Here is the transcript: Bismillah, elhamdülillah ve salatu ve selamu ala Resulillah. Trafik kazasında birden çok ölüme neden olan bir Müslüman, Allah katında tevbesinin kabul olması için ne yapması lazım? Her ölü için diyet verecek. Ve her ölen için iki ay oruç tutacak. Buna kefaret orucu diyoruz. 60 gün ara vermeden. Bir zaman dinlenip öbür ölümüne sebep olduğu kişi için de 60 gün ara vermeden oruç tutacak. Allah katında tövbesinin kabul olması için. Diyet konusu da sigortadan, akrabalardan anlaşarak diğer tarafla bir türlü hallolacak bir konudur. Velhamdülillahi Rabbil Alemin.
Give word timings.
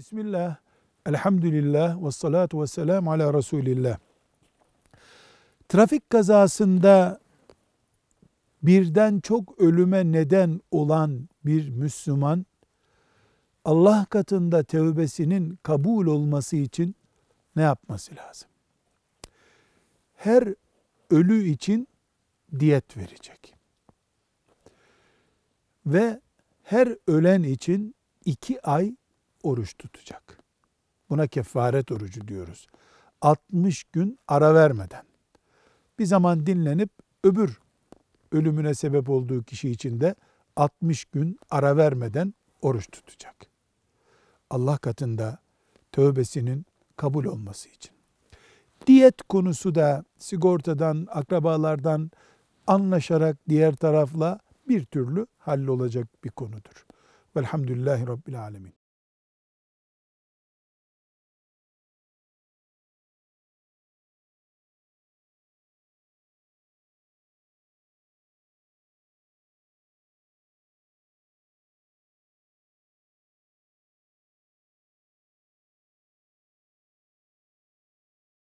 Bismillah, 0.00 0.56
elhamdülillah 1.06 2.04
ve 2.04 2.10
salatu 2.10 2.62
ve 2.62 2.66
selamu 2.66 3.12
ala 3.12 3.34
Resulillah. 3.34 3.98
Trafik 5.68 6.10
kazasında 6.10 7.20
birden 8.62 9.20
çok 9.20 9.60
ölüme 9.60 10.12
neden 10.12 10.60
olan 10.70 11.28
bir 11.44 11.68
Müslüman, 11.68 12.46
Allah 13.64 14.06
katında 14.10 14.62
tevbesinin 14.62 15.58
kabul 15.62 16.06
olması 16.06 16.56
için 16.56 16.96
ne 17.56 17.62
yapması 17.62 18.16
lazım? 18.16 18.48
Her 20.14 20.54
ölü 21.10 21.44
için 21.44 21.88
diyet 22.58 22.96
verecek. 22.96 23.54
Ve 25.86 26.20
her 26.62 26.96
ölen 27.06 27.42
için 27.42 27.94
iki 28.24 28.66
ay 28.66 28.94
oruç 29.42 29.74
tutacak. 29.78 30.38
Buna 31.10 31.26
kefaret 31.26 31.92
orucu 31.92 32.28
diyoruz. 32.28 32.66
60 33.20 33.84
gün 33.84 34.18
ara 34.28 34.54
vermeden. 34.54 35.02
Bir 35.98 36.06
zaman 36.06 36.46
dinlenip 36.46 36.90
öbür 37.24 37.58
ölümüne 38.32 38.74
sebep 38.74 39.10
olduğu 39.10 39.42
kişi 39.42 39.70
için 39.70 40.00
de 40.00 40.14
60 40.56 41.04
gün 41.04 41.38
ara 41.50 41.76
vermeden 41.76 42.34
oruç 42.62 42.90
tutacak. 42.90 43.36
Allah 44.50 44.78
katında 44.78 45.38
tövbesinin 45.92 46.66
kabul 46.96 47.24
olması 47.24 47.68
için. 47.68 47.92
Diyet 48.86 49.22
konusu 49.22 49.74
da 49.74 50.04
sigortadan, 50.18 51.06
akrabalardan 51.10 52.10
anlaşarak 52.66 53.36
diğer 53.48 53.74
tarafla 53.76 54.38
bir 54.68 54.84
türlü 54.84 55.26
hallolacak 55.38 56.24
bir 56.24 56.30
konudur. 56.30 56.86
Velhamdülillahi 57.36 58.06
Rabbil 58.06 58.40
Alemin. 58.40 58.79